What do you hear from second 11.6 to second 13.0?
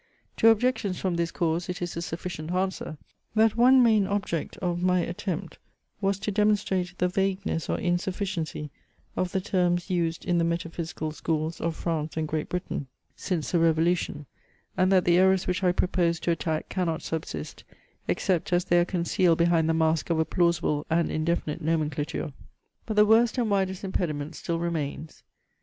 of France and Great Britain